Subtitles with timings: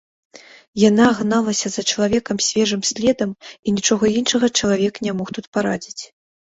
[0.89, 3.29] Яна гналася за чалавекам свежым следам,
[3.61, 6.03] і нічога іншага чалавек не мог тут парадзіць.